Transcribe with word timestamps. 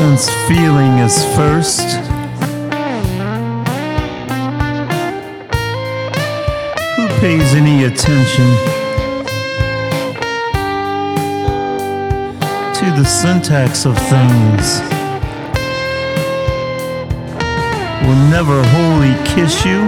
since 0.00 0.30
feeling 0.48 0.96
is 1.00 1.22
first. 1.36 1.86
Who 6.96 7.06
pays 7.20 7.52
any 7.52 7.84
attention 7.84 8.48
to 12.78 12.86
the 12.96 13.04
syntax 13.04 13.84
of 13.84 13.94
things? 14.08 14.80
Will 18.06 18.22
never 18.30 18.62
wholly 18.72 19.14
kiss 19.26 19.66
you. 19.66 19.80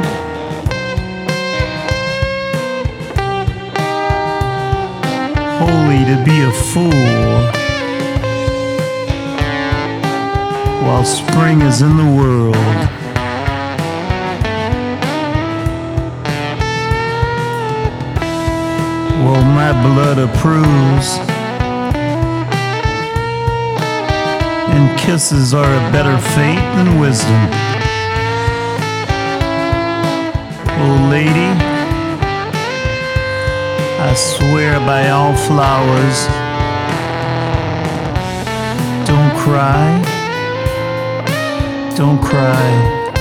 Wholly 5.58 6.04
to 6.04 6.22
be 6.26 6.42
a 6.42 6.52
fool. 6.52 7.61
While 10.82 11.04
spring 11.04 11.62
is 11.62 11.80
in 11.80 11.96
the 11.96 12.04
world. 12.04 12.56
Well, 19.22 19.44
my 19.44 19.72
blood 19.86 20.18
approves, 20.18 21.18
and 24.74 24.98
kisses 24.98 25.54
are 25.54 25.64
a 25.64 25.92
better 25.92 26.18
fate 26.18 26.74
than 26.76 26.98
wisdom. 26.98 27.48
Oh, 30.84 31.08
lady, 31.10 31.52
I 34.00 34.14
swear 34.14 34.80
by 34.80 35.10
all 35.10 35.36
flowers, 35.36 36.26
don't 39.06 39.36
cry. 39.38 40.11
Don't 41.94 42.18
cry. 42.22 43.12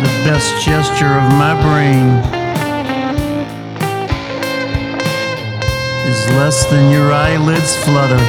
The 0.00 0.12
best 0.22 0.62
gesture 0.62 1.06
of 1.06 1.32
my 1.32 1.54
brain 1.62 2.08
is 6.06 6.28
less 6.36 6.66
than 6.66 6.90
your 6.92 7.10
eyelids 7.10 7.74
flutter, 7.84 8.22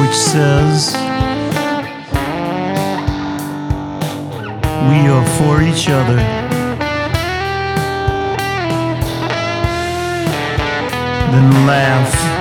which 0.00 0.14
says, 0.14 0.94
We 4.90 5.08
are 5.08 5.26
for 5.38 5.62
each 5.62 5.88
other. 5.88 6.16
Then 11.32 11.66
laugh. 11.66 12.39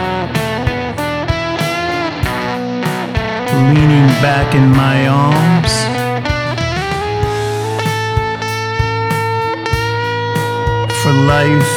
Leaning 3.74 4.08
back 4.22 4.56
in 4.56 4.68
my 4.72 5.08
arms. 5.08 5.74
For 11.02 11.12
life, 11.12 11.74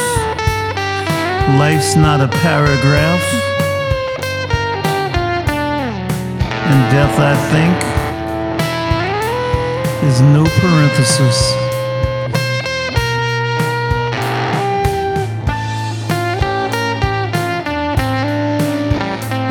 life's 1.59 1.95
not 1.95 2.19
a 2.21 2.27
paragraph. 2.27 3.25
And 6.69 6.79
death, 6.91 7.15
I 7.19 7.35
think, 7.53 7.75
is 10.09 10.21
no 10.21 10.43
parenthesis. 10.61 11.53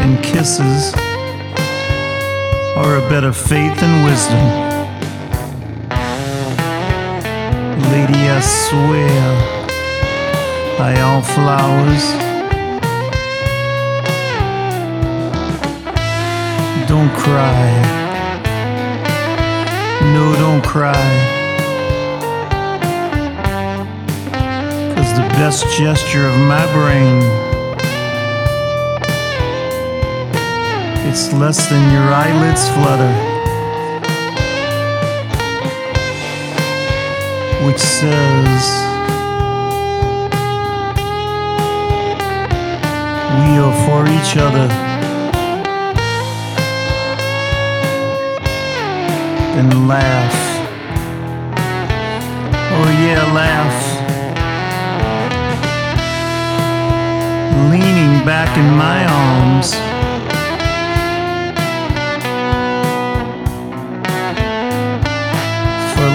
And 0.02 0.22
kisses 0.24 1.11
are 2.74 2.96
a 2.96 3.08
better 3.10 3.32
faith 3.32 3.78
than 3.80 4.04
wisdom. 4.04 4.44
Lady, 7.92 8.28
I 8.28 8.40
swear 8.40 9.18
by 10.78 10.98
all 11.02 11.20
flowers, 11.20 12.04
don't 16.88 17.12
cry. 17.14 17.68
No, 20.14 20.34
don't 20.36 20.64
cry. 20.64 20.94
Cause 24.94 25.12
the 25.12 25.28
best 25.36 25.66
gesture 25.76 26.26
of 26.26 26.38
my 26.38 26.64
brain 26.72 27.61
It's 31.04 31.32
less 31.32 31.68
than 31.68 31.92
your 31.92 32.12
eyelids 32.12 32.68
flutter, 32.68 33.12
which 37.66 37.78
says, 37.78 38.62
We 43.38 43.58
are 43.58 43.76
for 43.86 44.06
each 44.16 44.36
other. 44.36 44.68
And 49.58 49.88
laugh. 49.88 50.36
Oh, 52.74 52.88
yeah, 53.04 53.22
laugh. 53.34 53.78
Leaning 57.70 58.24
back 58.24 58.56
in 58.56 58.76
my 58.76 59.04
arms. 59.04 60.01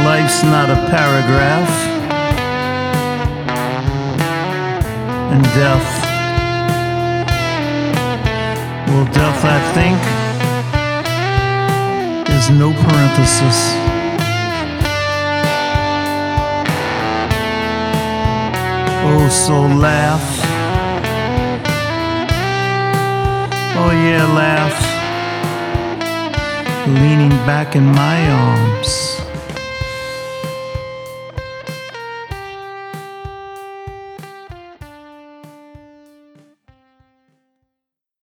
Life's 0.07 0.41
not 0.41 0.69
a 0.69 0.79
paragraph, 0.89 1.73
and 5.33 5.43
death, 5.61 5.89
well, 8.87 9.05
death, 9.11 9.41
I 9.43 9.59
think, 9.75 9.97
is 12.37 12.49
no 12.49 12.71
parenthesis. 12.83 13.59
Oh, 19.09 19.27
so 19.29 19.57
laugh. 19.87 20.27
Oh, 23.79 23.91
yeah, 23.91 24.25
laugh 24.43 24.77
leaning 26.87 27.35
back 27.45 27.75
in 27.75 27.85
my 27.85 28.17
arms. 28.31 29.26